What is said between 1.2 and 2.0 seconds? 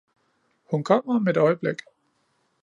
et øjeblik.